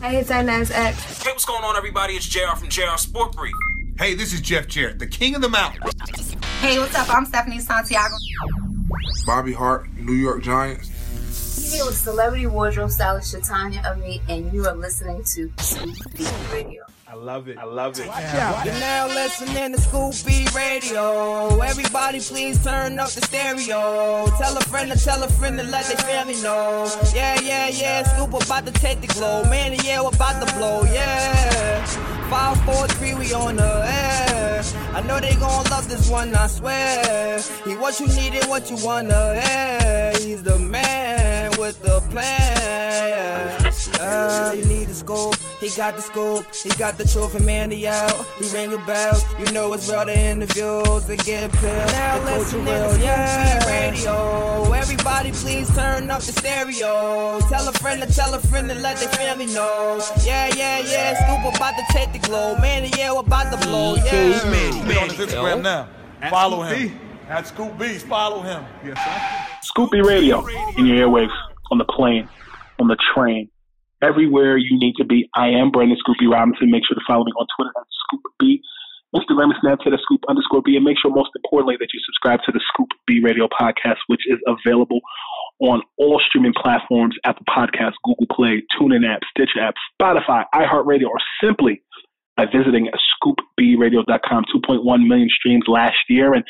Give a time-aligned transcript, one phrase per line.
[0.00, 1.22] Hey, it's Inez X.
[1.22, 2.14] Hey, what's going on, everybody?
[2.14, 3.54] It's JR from JR Sport Brief.
[3.98, 5.82] Hey, this is Jeff Jarrett, the king of the mountain.
[6.60, 7.12] Hey, what's up?
[7.12, 8.14] I'm Stephanie Santiago.
[9.26, 10.90] Bobby Hart, New York Giants.
[11.72, 16.26] You here with celebrity wardrobe stylist Shatanya Ami, and you are listening to Scoop B
[16.52, 16.84] Radio.
[17.08, 17.56] I love it.
[17.56, 18.08] I love it.
[18.08, 18.64] Watch out.
[18.64, 21.60] You're now listening to Scoop B Radio.
[21.60, 24.26] Everybody, please turn up the stereo.
[24.38, 26.90] Tell a friend to tell a friend to let their family know.
[27.14, 28.02] Yeah, yeah, yeah.
[28.02, 29.44] Scoop about to take the glow.
[29.44, 30.82] Man, yeah, we're about to blow.
[30.82, 31.84] Yeah.
[32.28, 34.64] Five, four, three, we on the air.
[34.92, 37.40] I know they gon' love this one, I swear.
[37.64, 40.12] He what you need and what you wanna hear.
[40.18, 43.72] He's the man with the plan.
[44.00, 45.36] Uh, you need a scoop.
[45.60, 46.44] He got the scoop.
[46.54, 48.12] He got the truth and man, he out.
[48.38, 49.18] He ring a bell.
[49.38, 51.92] You know it's real the interviews and get pills.
[51.92, 53.90] Now The listen culture to real, yeah.
[53.90, 54.72] radio.
[54.72, 57.40] Everybody please turn up the stereo.
[57.48, 60.00] Tell a friend to tell a friend to let their family know.
[60.24, 61.40] Yeah, yeah, yeah.
[61.40, 62.56] Scoop about to take the glow.
[62.58, 63.94] Man, yeah, we're about to blow.
[63.96, 64.50] Yeah.
[64.86, 65.88] Be on his Instagram now.
[66.30, 67.00] Follow him.
[67.28, 68.64] At Scoop Bees, follow him.
[68.84, 69.58] Yes, sir.
[69.62, 70.46] Scoop B Radio
[70.76, 71.34] in your airwaves,
[71.72, 72.28] on the plane,
[72.78, 73.48] on the train,
[74.02, 75.28] everywhere you need to be.
[75.34, 76.70] I am Brandon Scoop B Robinson.
[76.70, 78.60] Make sure to follow me on Twitter at ScoopB,
[79.14, 82.40] Instagram and Snapchat at Scoop underscore B, and make sure most importantly that you subscribe
[82.46, 85.00] to the Scoop B Radio podcast, which is available
[85.60, 91.20] on all streaming platforms, Apple Podcasts, Google Play, TuneIn app, Stitcher app, Spotify, iHeartRadio, or
[91.42, 91.82] simply
[92.36, 92.88] by visiting
[93.24, 94.44] scoopbradio.com.
[94.54, 96.34] 2.1 million streams last year.
[96.34, 96.44] And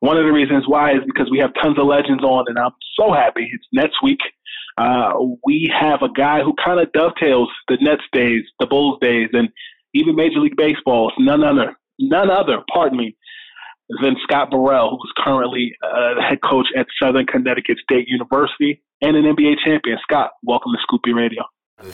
[0.00, 2.72] one of the reasons why is because we have tons of legends on, and I'm
[2.98, 3.50] so happy.
[3.52, 4.20] It's Nets week.
[4.76, 5.12] Uh,
[5.44, 9.48] we have a guy who kind of dovetails the Nets days, the Bulls days, and
[9.94, 11.08] even Major League Baseball.
[11.08, 13.16] It's none other, none other, pardon me,
[14.02, 19.16] than Scott Burrell, who's currently uh, the head coach at Southern Connecticut State University and
[19.16, 19.98] an NBA champion.
[20.02, 21.42] Scott, welcome to Scoop B Radio.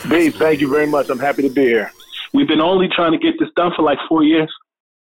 [0.08, 1.08] B, thank you very much.
[1.08, 1.92] I'm happy to be here.
[2.32, 4.52] We've been only trying to get this done for like four years.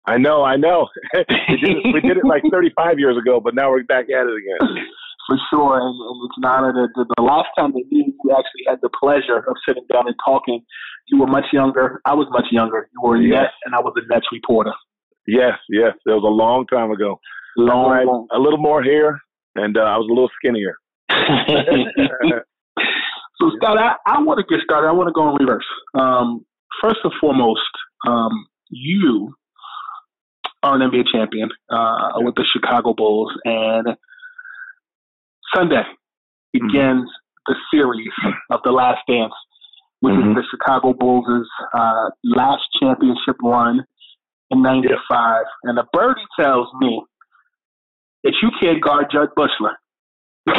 [0.06, 0.88] I know, I know.
[1.14, 4.26] we, did it, we did it like 35 years ago, but now we're back at
[4.26, 4.86] it again.
[5.28, 8.02] For sure, and, and it's an honor the, the last time that we
[8.32, 10.62] actually had the pleasure of sitting down and talking,
[11.08, 12.02] you were much younger.
[12.06, 12.90] I was much younger.
[12.94, 13.44] You were a Yes.
[13.44, 14.74] Nets, and I was a Nets reporter.
[15.28, 15.94] Yes, yes.
[16.06, 17.20] It was a long time ago.
[17.58, 18.28] Long, long.
[18.34, 19.22] a little more hair,
[19.56, 20.76] and uh, I was a little skinnier.
[23.40, 24.88] so, Scott, I, I want to get started.
[24.88, 25.66] I want to go in reverse.
[25.94, 26.46] Um,
[26.82, 27.62] first and foremost,
[28.08, 29.36] um, you
[30.64, 33.88] are an NBA champion uh, with the Chicago Bulls, and
[35.56, 35.84] Sunday
[36.54, 37.10] begins
[37.48, 38.12] the series
[38.52, 39.34] of the Last Dance,
[40.02, 43.86] which is the Chicago Bulls' uh, last championship run
[44.52, 45.46] in '95.
[45.64, 47.04] And the birdie tells me
[48.24, 49.76] that you can't guard Jud Buechler.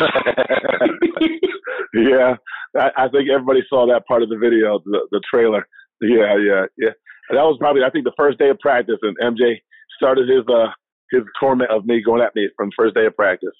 [1.94, 2.36] yeah,
[2.76, 5.66] I, I think everybody saw that part of the video, the, the trailer.
[6.00, 6.90] Yeah, yeah, yeah.
[7.30, 9.58] That was probably, I think, the first day of practice, and MJ
[10.00, 10.68] started his uh
[11.10, 13.50] his torment of me going at me from first day of practice.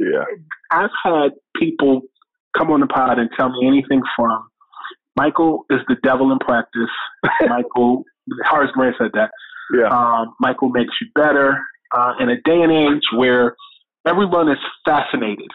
[0.00, 0.24] Yeah.
[0.70, 2.02] I've had people
[2.56, 4.48] come on the pod and tell me anything from
[5.16, 6.90] Michael is the devil in practice.
[7.40, 8.04] Michael,
[8.44, 9.30] Horace Grant said that.
[9.76, 9.88] Yeah.
[9.88, 11.58] Um, Michael makes you better.
[11.94, 13.54] Uh, in a day and age where
[14.06, 15.50] everyone is fascinated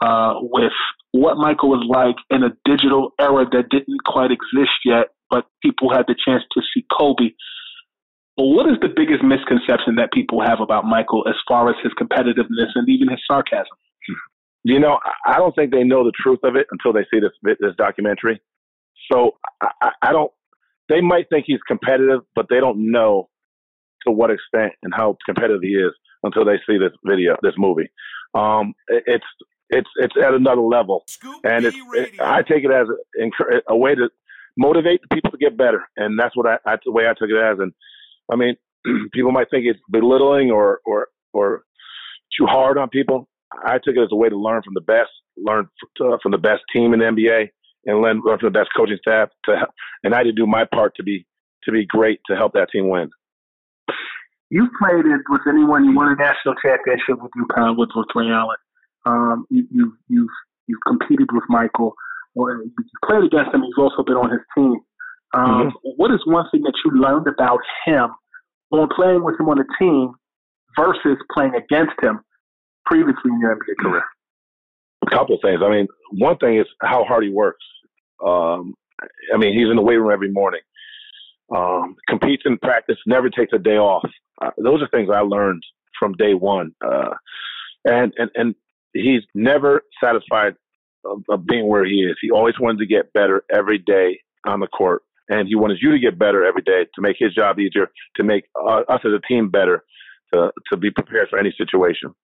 [0.00, 0.72] uh, with
[1.10, 5.92] what Michael was like in a digital era that didn't quite exist yet, but people
[5.92, 7.30] had the chance to see Kobe.
[8.36, 11.92] But what is the biggest misconception that people have about Michael as far as his
[11.94, 13.76] competitiveness and even his sarcasm?
[14.64, 17.56] You know, I don't think they know the truth of it until they see this
[17.60, 18.40] this documentary.
[19.12, 20.32] So I, I don't.
[20.88, 23.28] They might think he's competitive, but they don't know
[24.06, 25.92] to what extent and how competitive he is
[26.22, 27.90] until they see this video, this movie.
[28.34, 29.24] Um, it, it's
[29.70, 31.04] it's it's at another level,
[31.44, 34.08] and it's it, I take it as a, a, way to
[34.56, 37.36] motivate people to get better, and that's what I that's the way I took it
[37.36, 37.58] as.
[37.58, 37.72] And
[38.32, 38.56] I mean,
[39.12, 41.64] people might think it's belittling or or or
[42.38, 43.28] too hard on people.
[43.64, 46.62] I took it as a way to learn from the best, learn from the best
[46.72, 47.48] team in the NBA,
[47.86, 49.28] and learn, from the best coaching staff.
[49.46, 49.66] To
[50.02, 51.26] and I to do my part to be
[51.64, 53.10] to be great to help that team win.
[54.50, 58.28] You've played it with anyone you won a national championship with UConn with with Ray
[58.28, 58.56] Allen.
[59.06, 60.36] Um, you, you you've
[60.66, 61.94] you've competed with Michael,
[62.34, 62.72] or you
[63.04, 63.62] played against him.
[63.64, 64.80] You've also been on his team.
[65.34, 65.88] Um, mm-hmm.
[65.96, 68.10] What is one thing that you learned about him
[68.70, 70.12] on playing with him on the team
[70.78, 72.20] versus playing against him
[72.86, 74.04] previously in your NBA career?
[75.06, 75.60] A couple of things.
[75.62, 77.64] I mean, one thing is how hard he works.
[78.24, 78.74] Um,
[79.32, 80.60] I mean, he's in the weight room every morning.
[81.54, 84.08] Um, competes in practice, never takes a day off.
[84.40, 85.62] Uh, those are things I learned
[85.98, 86.72] from day one.
[86.84, 87.14] Uh,
[87.84, 88.54] and, and, and
[88.94, 90.54] he's never satisfied
[91.04, 92.16] of, of, being where he is.
[92.22, 95.02] He always wanted to get better every day on the court.
[95.28, 98.22] And he wanted you to get better every day to make his job easier, to
[98.22, 99.84] make uh, us as a team better,
[100.32, 102.14] to, to be prepared for any situation.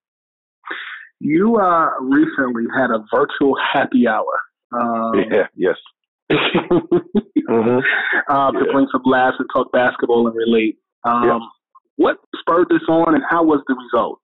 [1.20, 4.40] You uh, recently had a virtual happy hour.
[4.72, 5.76] Um, yeah, yes.
[6.30, 7.78] mm-hmm.
[8.34, 10.78] um, to bring some laughs and talk basketball and relate.
[11.04, 11.38] Um, yeah.
[11.96, 14.20] What spurred this on, and how was the result?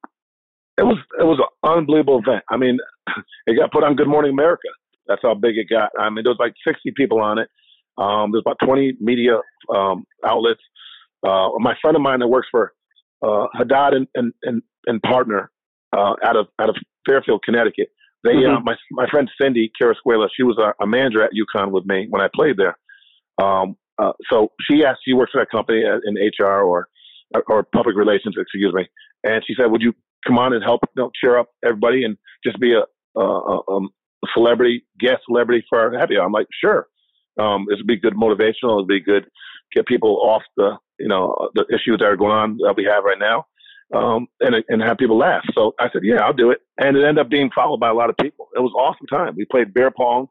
[0.78, 2.44] It was it was an unbelievable event.
[2.50, 2.78] I mean,
[3.46, 4.68] it got put on Good Morning America.
[5.06, 5.90] That's how big it got.
[5.98, 7.48] I mean, there was like 60 people on it.
[7.98, 9.40] Um, there's about 20 media
[9.74, 10.60] um, outlets.
[11.26, 12.72] Uh, my friend of mine that works for
[13.22, 15.50] uh, Haddad and, and, and, and partner
[15.96, 16.76] uh, out of out of
[17.06, 17.88] Fairfield, Connecticut.
[18.24, 18.56] They, mm-hmm.
[18.56, 22.06] uh, my my friend Cindy Carasquela, she was a, a, manager at UConn with me
[22.10, 22.76] when I played there.
[23.42, 26.88] Um, uh, so she asked, she works for that company in HR or
[27.48, 28.86] or public relations, excuse me,
[29.24, 29.94] and she said, "Would you
[30.26, 32.82] come on and help, you know, cheer up everybody and just be a,
[33.18, 33.80] a, a, a
[34.34, 36.86] celebrity guest celebrity for our happy hour?" I'm like, "Sure."
[37.38, 38.78] Um, would be good motivational.
[38.78, 39.26] It'd be good
[39.74, 43.04] get people off the you know the issues that are going on that we have
[43.04, 43.46] right now
[43.94, 45.44] um, and and have people laugh.
[45.54, 47.94] So I said, yeah, I'll do it, and it ended up being followed by a
[47.94, 48.48] lot of people.
[48.54, 49.34] It was awesome time.
[49.36, 50.28] We played beer pong.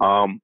[0.00, 0.40] Um,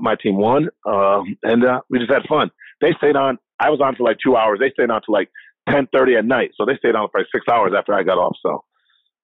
[0.00, 2.50] my team won, um, and uh, we just had fun.
[2.80, 3.38] They stayed on.
[3.60, 4.58] I was on for like two hours.
[4.58, 5.30] They stayed on to like
[5.68, 6.50] ten thirty at night.
[6.56, 8.36] So they stayed on for like six hours after I got off.
[8.42, 8.64] So,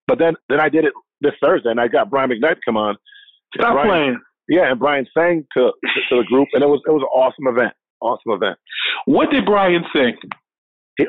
[0.07, 2.77] but then then I did it this Thursday, and I got Brian McKnight to come
[2.77, 2.97] on.
[3.55, 4.21] Stop Brian, playing.
[4.49, 5.73] Yeah, and Brian sang to
[6.09, 7.75] to the group, and it was it was an awesome event.
[8.01, 8.59] Awesome event.
[9.07, 10.17] What did Brian sing?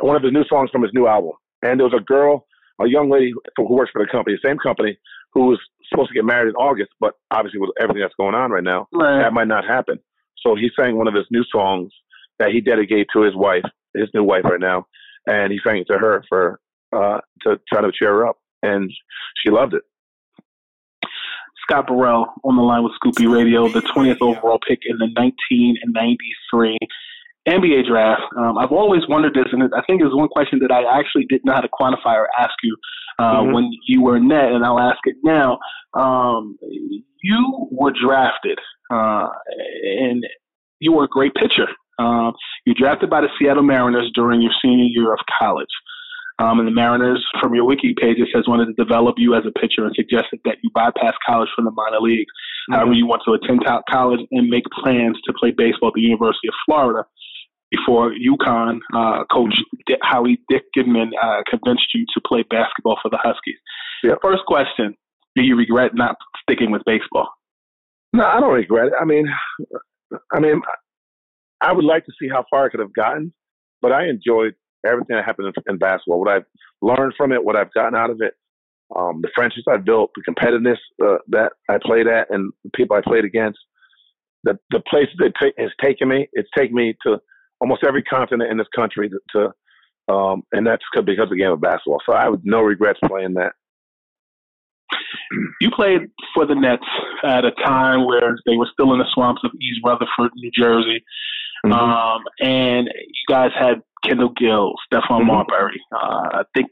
[0.01, 1.34] One of his new songs from his new album.
[1.63, 2.45] And there was a girl,
[2.80, 4.98] a young lady who works for the company, the same company,
[5.34, 8.51] who was supposed to get married in August, but obviously with everything that's going on
[8.51, 9.22] right now, right.
[9.22, 10.00] that might not happen.
[10.45, 11.92] So he sang one of his new songs
[12.40, 13.63] that he dedicated to his wife,
[13.95, 14.86] his new wife right now,
[15.28, 16.60] and he sang it to her for
[16.95, 18.92] uh, to try to cheer her up, and
[19.44, 19.83] she loved it.
[21.69, 25.09] Scott Burrell on the line with Scoop B Radio, the 20th overall pick in the
[25.14, 26.78] 1993
[27.47, 30.83] NBA draft, um, I've always wondered this, and I think it's one question that I
[31.00, 32.76] actually didn't know how to quantify or ask you
[33.19, 33.54] uh, mm-hmm.
[33.54, 35.57] when you were net, and I'll ask it now.
[35.94, 36.57] Um,
[37.24, 38.59] you were drafted,
[38.92, 39.28] uh,
[39.83, 40.26] and
[40.80, 41.68] you were a great pitcher.
[42.00, 42.33] Um,
[42.66, 45.71] you drafted by the Seattle Mariners during your senior year of college.
[46.39, 49.44] Um, and the Mariners, from your wiki page, it says wanted to develop you as
[49.47, 52.29] a pitcher and suggested that you bypass college from the minor leagues.
[52.69, 52.73] Mm-hmm.
[52.75, 56.47] However, you want to attend college and make plans to play baseball at the University
[56.47, 57.03] of Florida
[57.71, 59.53] before UConn uh, coach
[60.03, 63.57] Howie Dick Goodman uh, convinced you to play basketball for the Huskies.
[64.03, 64.19] Yep.
[64.21, 64.95] First question:
[65.35, 67.29] Do you regret not sticking with baseball?
[68.13, 68.94] No, I don't regret it.
[68.99, 69.27] I mean,
[70.31, 70.61] I mean,
[71.61, 73.33] I would like to see how far I could have gotten,
[73.81, 74.53] but I enjoyed
[74.87, 76.19] everything that happened in, in basketball.
[76.19, 76.45] What I've
[76.81, 78.33] learned from it, what I've gotten out of it,
[78.95, 82.95] um, the friendships I built, the competitiveness uh, that I played at, and the people
[82.95, 83.59] I played against.
[84.44, 87.19] The the places it ta- has taken me, it's taken me to
[87.59, 91.51] almost every continent in this country to, to um, and that's because of the game
[91.51, 92.01] of basketball.
[92.06, 93.53] So I have no regrets playing that.
[95.59, 96.01] You played
[96.33, 96.85] for the Nets
[97.23, 101.03] at a time where they were still in the swamps of East Rutherford, New Jersey.
[101.66, 101.73] Mm-hmm.
[101.73, 105.28] Um, and you guys had Kendall Gill, Stephon mm-hmm.
[105.28, 105.81] Marbury.
[105.92, 106.69] Uh, I think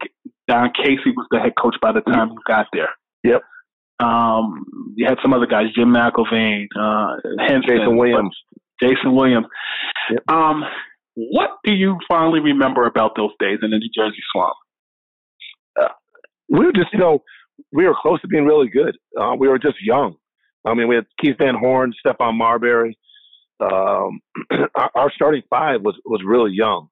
[0.47, 2.89] Don Casey was the head coach by the time you got there.
[3.23, 3.41] Yep.
[3.99, 4.65] Um,
[4.95, 8.35] you had some other guys, Jim McIlvaine, uh, Henson, Jason Williams.
[8.81, 9.47] Jason Williams.
[10.11, 10.23] Yep.
[10.27, 10.63] Um,
[11.15, 14.53] what do you fondly remember about those days in the New Jersey Swamp?
[15.81, 15.87] Uh,
[16.49, 17.23] we were just, you know,
[17.71, 18.97] we were close to being really good.
[19.19, 20.15] Uh, we were just young.
[20.65, 22.97] I mean, we had Keith Van Horn, Stephon Marbury.
[23.59, 24.19] Um,
[24.75, 26.89] our, our, starting five was was really young,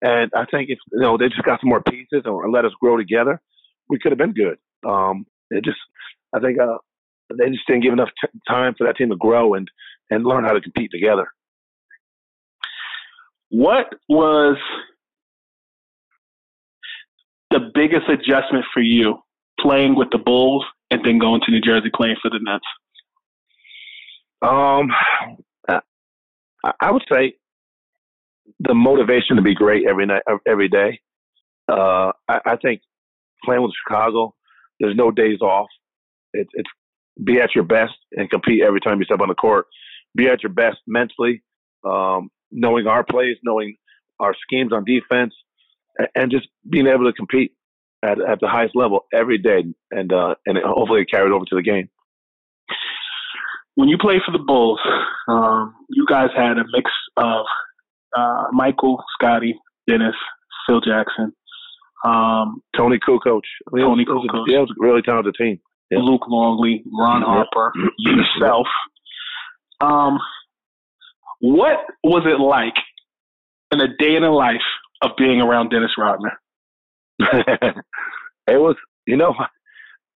[0.00, 2.72] and I think if you know they just got some more pieces and let us
[2.80, 3.40] grow together,
[3.88, 4.58] we could have been good.
[4.88, 5.78] Um, it just,
[6.32, 6.78] I think, uh,
[7.36, 9.68] they just didn't give enough t- time for that team to grow and
[10.10, 11.26] and learn how to compete together.
[13.48, 14.56] What was
[17.50, 19.18] the biggest adjustment for you
[19.60, 22.64] playing with the Bulls and then going to New Jersey playing for the Nets?
[24.42, 24.90] Um,
[26.80, 27.34] I would say
[28.60, 31.00] the motivation to be great every night, every day.
[31.70, 32.80] Uh, I, I think
[33.44, 34.34] playing with Chicago,
[34.80, 35.68] there's no days off.
[36.32, 36.70] It's it's
[37.22, 39.66] be at your best and compete every time you step on the court.
[40.16, 41.42] Be at your best mentally,
[41.84, 43.76] um, knowing our plays, knowing
[44.20, 45.34] our schemes on defense,
[46.14, 47.52] and just being able to compete
[48.02, 51.56] at, at the highest level every day, and uh, and hopefully it carried over to
[51.56, 51.88] the game.
[53.76, 54.80] When you played for the Bulls,
[55.28, 57.46] um, you guys had a mix of
[58.16, 60.14] uh, Michael, Scottie, Dennis,
[60.66, 61.32] Phil Jackson,
[62.04, 63.40] um, Toni Kukoc.
[63.66, 64.44] I mean, Toni Kukoc.
[64.46, 65.60] Yeah, it was a really talented team.
[65.90, 65.98] Yeah.
[65.98, 68.66] Luke Longley, Ron Harper, yourself.
[69.80, 70.18] Um,
[71.40, 72.74] what was it like
[73.70, 74.62] in a day in the life
[75.02, 76.30] of being around Dennis Rodman?
[77.18, 77.74] it
[78.48, 78.76] was,
[79.06, 79.34] you know,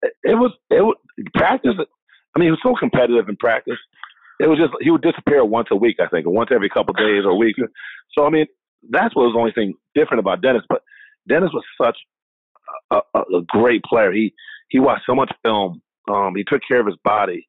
[0.02, 0.96] it was it was
[1.34, 1.74] practice.
[2.36, 3.78] I mean, he was so competitive in practice.
[4.38, 6.90] It was just he would disappear once a week, I think, or once every couple
[6.92, 7.56] of days or a week.
[8.12, 8.46] So I mean,
[8.90, 10.62] that's what was the only thing different about Dennis.
[10.68, 10.82] But
[11.26, 11.96] Dennis was such
[12.90, 14.12] a, a, a great player.
[14.12, 14.34] He
[14.68, 15.80] he watched so much film.
[16.10, 17.48] Um, he took care of his body.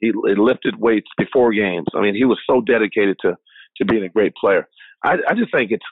[0.00, 1.86] He, he lifted weights before games.
[1.94, 3.36] I mean, he was so dedicated to
[3.76, 4.66] to being a great player.
[5.04, 5.86] I, I just think it's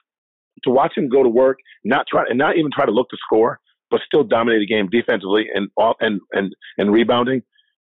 [0.65, 3.17] to watch him go to work, not try and not even try to look to
[3.25, 3.61] score,
[3.91, 5.69] but still dominate the game defensively and
[6.01, 7.43] and and and rebounding.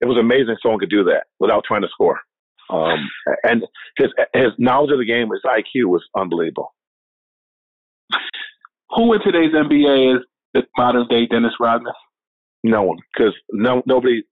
[0.01, 2.20] It was amazing someone could do that without trying to score.
[2.70, 3.10] Um,
[3.44, 3.63] and
[3.98, 6.74] his his knowledge of the game, his IQ was unbelievable.
[8.91, 11.94] Who in today's NBA is the modern day Dennis Rodman?
[12.63, 14.24] No one, because no nobody.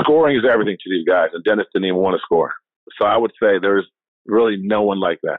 [0.00, 2.52] Scoring is everything to these guys, and Dennis didn't even want to score.
[2.98, 3.86] So I would say there's
[4.26, 5.38] really no one like that.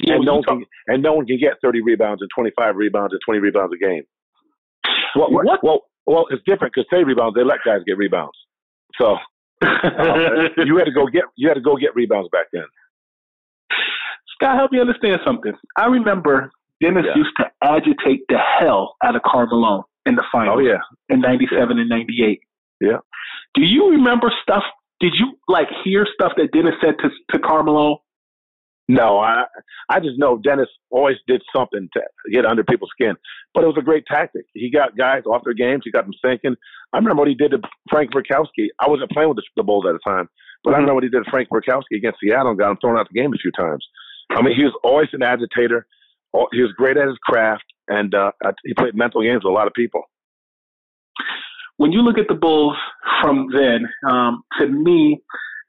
[0.00, 3.12] Yeah, and no one can, and no one can get 30 rebounds and 25 rebounds
[3.12, 4.02] and 20 rebounds a game.
[5.14, 5.62] Well, what?
[5.62, 8.36] well, well, it's different because 30 rebounds they let guys get rebounds.
[9.00, 9.16] So
[9.62, 12.64] you had to go get you had to go get rebounds back then.
[14.34, 15.52] Scott, help me understand something.
[15.76, 17.16] I remember Dennis yeah.
[17.16, 20.58] used to agitate the hell out of Karl Malone in the finals.
[20.58, 22.40] Oh yeah, in '97 and '98.
[22.80, 22.98] Yeah.
[23.54, 24.64] Do you remember stuff?
[25.00, 27.96] Did you like hear stuff that Dennis said to to Karl Malone?
[28.88, 29.44] No, I
[29.88, 33.14] I just know Dennis always did something to get under people's skin.
[33.54, 34.44] But it was a great tactic.
[34.52, 35.82] He got guys off their games.
[35.84, 36.56] He got them thinking.
[36.92, 37.58] I remember what he did to
[37.90, 38.68] Frank Brickowski.
[38.80, 40.28] I wasn't playing with the, the Bulls at the time,
[40.62, 40.74] but mm-hmm.
[40.74, 43.08] I remember what he did to Frank Brickowski against Seattle and got him thrown out
[43.10, 43.84] the game a few times.
[44.30, 45.86] I mean, he was always an agitator.
[46.52, 48.32] He was great at his craft, and uh,
[48.64, 50.02] he played mental games with a lot of people.
[51.76, 52.76] When you look at the Bulls
[53.22, 55.20] from then, um, to me,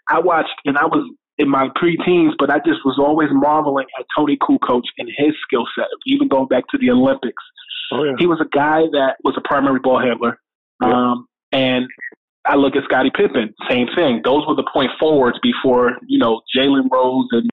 [0.09, 4.05] I watched, and I was in my pre-teens, but I just was always marveling at
[4.15, 7.43] Toni Kukoc and his skill set, even going back to the Olympics.
[7.91, 8.13] Oh, yeah.
[8.17, 10.39] He was a guy that was a primary ball handler.
[10.81, 10.93] Yeah.
[10.93, 11.87] Um, and
[12.45, 14.21] I look at Scottie Pippen, same thing.
[14.23, 17.49] Those were the point forwards before, you know, Jalen Rose and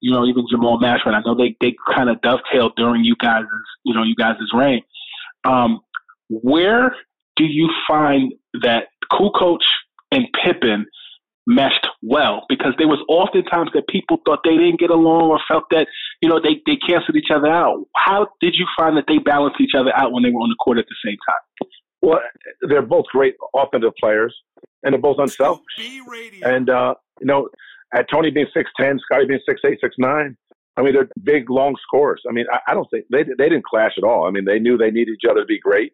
[0.00, 1.14] you know, even Jamal Mashburn.
[1.14, 3.44] I know they they kind of dovetailed during you guys'
[3.84, 4.82] you know you guys' reign.
[5.44, 5.80] Um,
[6.28, 6.94] where
[7.36, 8.32] do you find
[8.62, 9.58] that Kukoc
[10.12, 10.86] and Pippen
[11.48, 12.44] meshed well?
[12.48, 15.88] Because there was oftentimes that people thought they didn't get along or felt that
[16.20, 17.84] you know they they canceled each other out.
[17.96, 20.60] How did you find that they balanced each other out when they were on the
[20.62, 21.68] court at the same time?
[22.00, 22.20] Well,
[22.68, 24.36] they're both great offensive players,
[24.84, 25.64] and they're both unselfish.
[26.42, 27.48] And uh, you know,
[27.92, 30.36] at Toni being six ten, Scottie being six eight, six nine.
[30.76, 32.22] I mean, they're big, long scores.
[32.28, 34.28] I mean, I, I, don't think they they didn't clash at all.
[34.28, 35.92] I mean, they knew they needed each other to be great.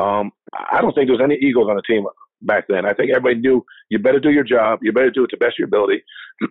[0.00, 0.32] Um,
[0.72, 2.04] I don't think there was any egos on the team
[2.44, 2.86] back then.
[2.86, 5.54] I think everybody knew you better do your job, you better do it to best
[5.54, 6.02] of your ability,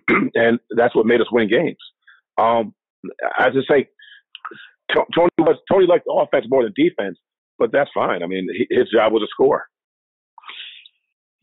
[0.34, 1.78] and that's what made us win games.
[2.38, 2.74] Um,
[3.38, 3.88] I just say
[4.92, 7.18] Toni was Toni liked offense more than defense,
[7.58, 8.22] but that's fine.
[8.22, 9.66] I mean, his job was to score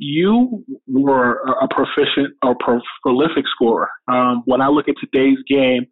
[0.03, 2.55] you were a proficient or
[3.03, 3.87] prolific scorer.
[4.11, 5.85] Um, when I look at today's game,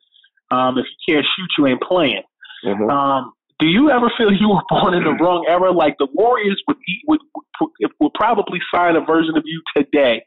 [0.49, 2.23] um, if you can't shoot, you ain't playing.
[2.65, 2.89] Mm-hmm.
[2.89, 5.71] Um, do you ever feel you were born in the wrong era?
[5.71, 7.19] Like the Warriors would would
[7.59, 10.23] would, would probably sign a version of you today.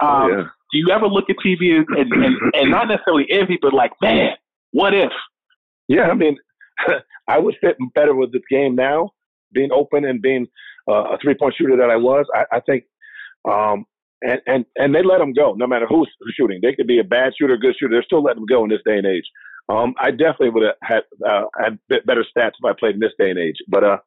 [0.00, 0.44] Um, oh, yeah.
[0.70, 3.92] Do you ever look at TV and, and, and, and not necessarily envy, but like,
[4.02, 4.32] man,
[4.72, 5.10] what if?
[5.88, 6.36] Yeah, I mean,
[7.28, 9.10] I would fit better with this game now,
[9.52, 10.46] being open and being
[10.88, 12.26] uh, a three point shooter that I was.
[12.34, 12.84] I, I think,
[13.48, 13.86] um,
[14.20, 16.60] and and and they let them go no matter who's, who's shooting.
[16.62, 17.94] They could be a bad shooter, a good shooter.
[17.94, 19.24] They're still letting them go in this day and age.
[19.68, 23.12] Um, I definitely would have had uh, had better stats if I played in this
[23.18, 23.56] day and age.
[23.68, 23.98] But uh,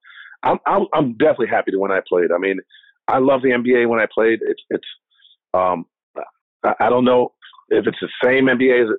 [0.44, 2.32] I'm, I'm I'm definitely happy to when I played.
[2.32, 2.60] I mean,
[3.08, 4.40] I love the NBA when I played.
[4.42, 4.88] It's it's
[5.54, 5.86] um,
[6.64, 7.34] I, I don't know
[7.70, 8.90] if it's the same NBA.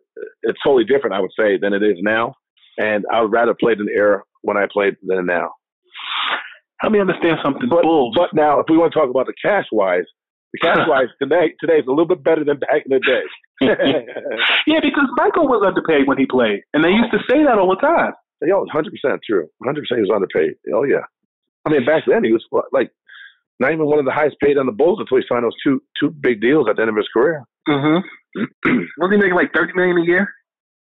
[0.43, 2.35] It's totally different, I would say, than it is now.
[2.79, 5.53] And I would rather play in the era when I played than now.
[6.81, 7.69] Help me understand something.
[7.69, 7.85] But,
[8.17, 10.05] but now, if we want to talk about the cash wise,
[10.53, 13.23] the cash wise today today is a little bit better than back in the day.
[14.67, 17.71] Yeah, because Michael was underpaid when he played, and they used to say that all
[17.71, 18.13] the time.
[18.43, 19.49] Yo, hundred percent true.
[19.65, 20.55] Hundred percent he was underpaid.
[20.75, 21.07] Oh yeah.
[21.65, 22.91] I mean, back then he was like
[23.61, 25.83] not even one of the highest paid on the Bulls until he signed those two
[25.99, 27.45] two big deals at the end of his career.
[27.69, 28.03] Mm-hmm.
[28.99, 30.29] was he making like thirty million a year?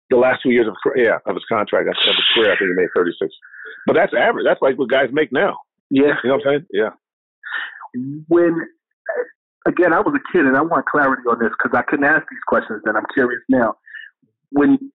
[0.09, 2.81] The last two years of yeah of his contract, of his career, I think he
[2.81, 3.33] made thirty six.
[3.85, 4.45] But that's average.
[4.47, 5.57] That's like what guys make now.
[5.89, 6.65] Yeah, you know what I'm saying?
[6.71, 6.91] Yeah.
[8.27, 8.67] When
[9.67, 12.23] again, I was a kid, and I want clarity on this because I couldn't ask
[12.29, 12.81] these questions.
[12.85, 13.75] And I'm curious now.
[14.51, 14.91] When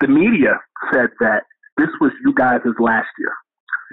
[0.00, 0.60] the media
[0.92, 1.44] said that
[1.76, 3.32] this was you guys' last year,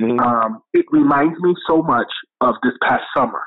[0.01, 0.20] mm-hmm.
[0.20, 3.41] um, it reminds me so much of this past summer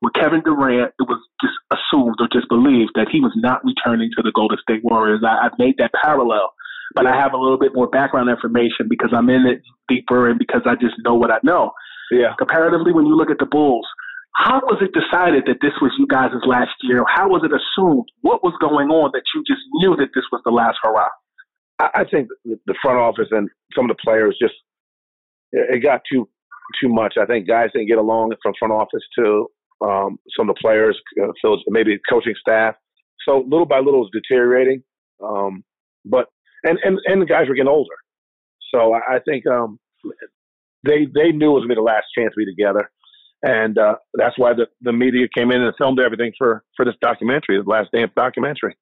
[0.00, 0.92] with Kevin Durant.
[0.98, 4.58] It was just assumed or just believed that he was not returning to the Golden
[4.58, 5.22] State Warriors.
[5.24, 6.54] I, I've made that parallel,
[6.94, 10.38] but I have a little bit more background information because I'm in it deeper and
[10.38, 11.72] because I just know what I know.
[12.10, 12.34] Yeah.
[12.38, 13.86] Comparatively, when you look at the Bulls,
[14.36, 17.04] how was it decided that this was you guys' last year?
[17.08, 18.04] How was it assumed?
[18.20, 21.08] What was going on that you just knew that this was the last hurrah?
[21.78, 24.54] I think the front office and some of the players just
[25.52, 26.28] it got too
[26.80, 27.14] too much.
[27.20, 29.46] I think guys didn't get along from front office to
[29.82, 32.74] um, some of the players, uh, maybe coaching staff.
[33.26, 34.82] So little by little, it's deteriorating.
[35.22, 35.64] Um,
[36.04, 36.26] but
[36.62, 37.96] and and and the guys were getting older.
[38.74, 39.78] So I, I think um,
[40.84, 42.90] they they knew it was gonna be the last chance to be together
[43.42, 46.94] and uh, that's why the, the media came in and filmed everything for for this
[47.00, 48.76] documentary, the Last Dance documentary.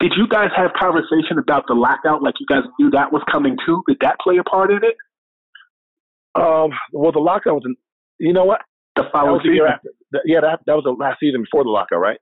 [0.00, 2.22] Did you guys have conversation about the lockout?
[2.22, 3.82] Like you guys knew that was coming too?
[3.88, 4.94] Did that play a part in it?
[6.36, 7.74] Um, well, the lockout was, in,
[8.20, 8.60] you know what?
[8.94, 9.66] The following season.
[9.68, 9.88] After,
[10.24, 12.18] yeah, that that was the last season before the lockout, right?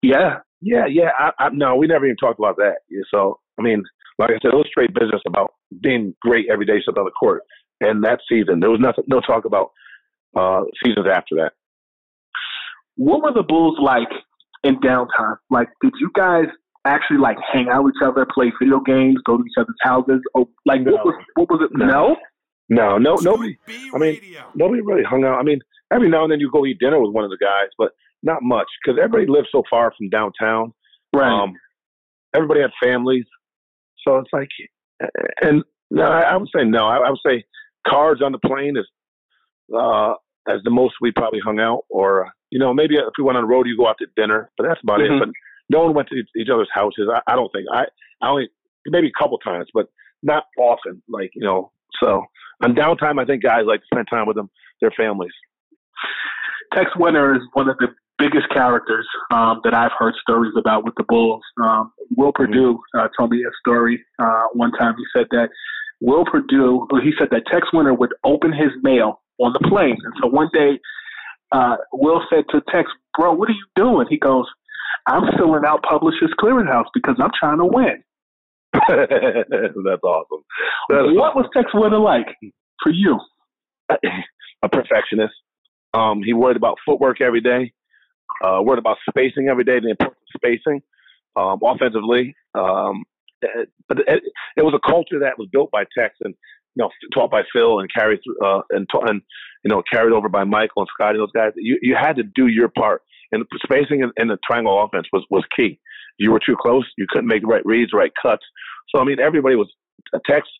[0.00, 1.10] Yeah, yeah, yeah.
[1.18, 2.76] I, I, no, we never even talked about that.
[3.10, 3.82] So, I mean,
[4.18, 7.10] like I said, it was straight business about being great every day stuff on the
[7.10, 7.42] court.
[7.80, 9.70] And that season, there was nothing, no talk about
[10.36, 11.52] uh, seasons after that.
[12.96, 14.08] What were the Bulls like
[14.64, 15.36] in downtime?
[15.50, 16.46] Like, did you guys
[16.84, 20.20] actually like hang out with each other, play video games, go to each other's houses?
[20.34, 20.92] Or like, no.
[20.92, 21.78] what was what was it?
[21.78, 22.16] No,
[22.68, 23.56] no, no, nobody.
[23.94, 24.20] I mean,
[24.54, 25.38] nobody really hung out.
[25.38, 25.60] I mean,
[25.92, 28.42] every now and then you go eat dinner with one of the guys, but not
[28.42, 30.72] much because everybody lives so far from downtown.
[31.14, 31.30] Right.
[31.30, 31.54] Um,
[32.34, 33.24] everybody had families,
[34.06, 34.48] so it's like,
[35.40, 36.86] and no, I, I would say no.
[36.86, 37.44] I, I would say
[37.86, 38.86] cards on the plane is
[39.76, 40.14] uh,
[40.48, 43.44] as the most we probably hung out, or you know maybe if we went on
[43.44, 45.14] the road, you go out to dinner, but that's about mm-hmm.
[45.14, 45.18] it.
[45.20, 45.28] But
[45.70, 47.08] no one went to each other's houses.
[47.12, 47.84] I, I don't think I
[48.22, 48.48] I only
[48.86, 49.88] maybe a couple times, but
[50.22, 51.02] not often.
[51.08, 52.24] Like you know, so
[52.62, 54.50] on downtime, I think guys like to spend time with them,
[54.80, 55.32] their families.
[56.74, 60.94] Tex Winter is one of the biggest characters um, that I've heard stories about with
[60.96, 61.42] the Bulls.
[61.62, 62.98] Um, Will mm-hmm.
[62.98, 64.94] Uh, told me a story uh, one time.
[64.98, 65.48] He said that
[66.00, 69.96] Will Perdue, he said that Tex Winter would open his mail on the plane.
[70.02, 70.78] And so one day,
[71.52, 74.46] uh, Will said to Tex, "Bro, what are you doing?" He goes,
[75.06, 78.02] "I'm filling out Publishers Clearinghouse because I'm trying to win."
[78.72, 80.44] That's awesome.
[80.88, 81.42] That's what awesome.
[81.42, 82.26] was Tex Winter like
[82.82, 83.18] for you?
[84.62, 85.34] A perfectionist.
[85.94, 87.72] Um, he worried about footwork every day.
[88.44, 90.82] Uh, worried about spacing every day, the importance of spacing,
[91.36, 92.34] um, offensively.
[92.54, 93.04] Um,
[93.88, 94.22] but it,
[94.56, 96.34] it, was a culture that was built by Tex, and
[96.78, 99.22] you know, taught by Phil and carried uh, and, and
[99.64, 101.52] you know, carried over by Michael and Scottie, those guys.
[101.56, 105.26] You you had to do your part, and spacing in, in the triangle offense was
[105.30, 105.80] was key.
[106.18, 108.44] You were too close, you couldn't make the right reads, right cuts.
[108.94, 109.72] So I mean, everybody was
[110.14, 110.50] a text.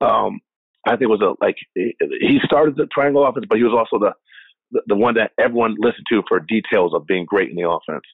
[0.00, 0.40] Um,
[0.86, 4.82] I think was a like he started the triangle offense, but he was also the
[4.86, 8.04] the one that everyone listened to for details of being great in the offense.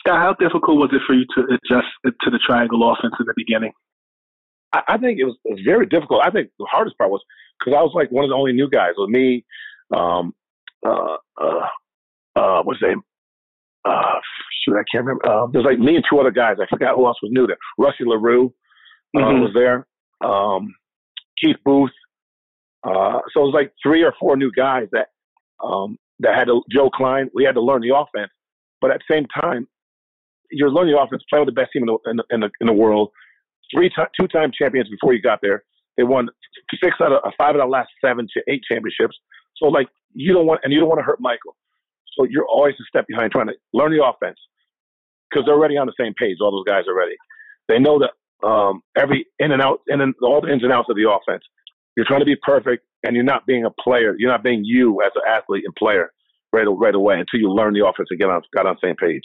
[0.00, 3.34] Scott, how difficult was it for you to adjust to the triangle offense in the
[3.36, 3.72] beginning?
[4.72, 6.22] I, I think it was, it was very difficult.
[6.24, 7.22] I think the hardest part was
[7.58, 8.92] because I was like one of the only new guys.
[8.96, 9.44] With me,
[9.94, 10.34] um,
[10.86, 11.66] uh, uh,
[12.36, 13.02] uh, what's his name?
[13.84, 14.20] Uh,
[14.64, 15.26] shoot, I can't remember.
[15.28, 16.56] Uh, there's like me and two other guys.
[16.60, 17.56] I forgot who else was new there.
[17.78, 18.52] Rusty LaRue
[19.16, 19.42] uh, mm-hmm.
[19.42, 19.86] was there.
[20.20, 20.74] Um,
[21.42, 21.90] Keith Booth.
[22.84, 25.08] Uh, so it was like three or four new guys that
[25.64, 27.28] um, that had to, Joe Kleine.
[27.34, 28.30] We had to learn the offense,
[28.80, 29.66] but at the same time,
[30.50, 31.22] you're learning the offense.
[31.28, 33.10] playing with the best team in the in the, in the, in the world.
[33.74, 35.64] Three time, two time champions before you got there.
[35.96, 36.28] They won
[36.82, 39.16] six out of five out of the last seven to eight championships.
[39.56, 41.56] So like you don't want and you don't want to hurt Michael.
[42.16, 44.38] So you're always a step behind trying to learn the offense
[45.28, 46.38] because they're already on the same page.
[46.40, 47.14] All those guys already.
[47.68, 50.96] They know that um, every in and out and all the ins and outs of
[50.96, 51.42] the offense.
[51.96, 54.14] You're trying to be perfect, and you're not being a player.
[54.16, 56.12] You're not being you as an athlete and player
[56.52, 58.96] right right away until you learn the offense and get on got on the same
[58.96, 59.22] page.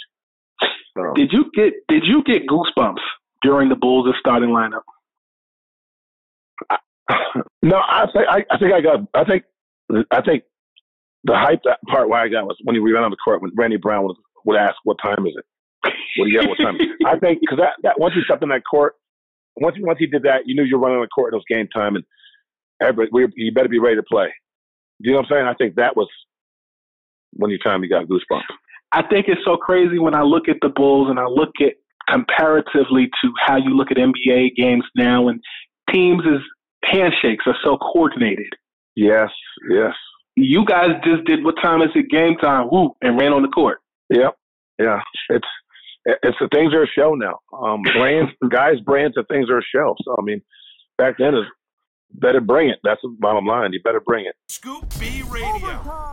[1.15, 3.03] Did you get Did you get goosebumps
[3.43, 4.83] during the Bulls' starting lineup?
[7.61, 8.99] No, I think I, I think I got.
[9.13, 9.43] I think
[10.11, 10.43] I think
[11.23, 13.51] the hype that part why I got was when we ran on the court when
[13.55, 15.45] Randy Brown would, would ask, "What time is it?"
[16.17, 16.49] What do you got?
[16.49, 16.77] What time?
[17.05, 18.95] I think because that, that once you stepped in that court,
[19.55, 21.33] once once he did that, you knew you were running on the court.
[21.33, 22.03] It was game time, and
[22.81, 24.27] everybody, we, you better be ready to play.
[25.01, 25.47] Do you know what I'm saying?
[25.47, 26.09] I think that was
[27.33, 28.43] when you time you got goosebumps.
[28.91, 31.73] I think it's so crazy when I look at the Bulls and I look at
[32.09, 35.41] comparatively to how you look at NBA games now, and
[35.91, 36.41] teams' is
[36.83, 38.53] handshakes are so coordinated.
[38.95, 39.29] Yes,
[39.69, 39.93] yes.
[40.35, 42.67] You guys just did what time is it game time?
[42.71, 43.79] Woo, and ran on the court.
[44.09, 44.35] Yep.
[44.79, 44.99] Yeah.
[45.29, 45.47] It's
[46.05, 47.39] it's the things are a show now.
[47.57, 49.95] Um, brands, guys, brands, and things are a show.
[50.03, 50.41] So I mean,
[50.97, 51.45] back then is
[52.13, 52.79] better bring it.
[52.83, 53.73] That's the bottom line.
[53.73, 54.35] You better bring it.
[54.49, 56.12] Scoop B Radio.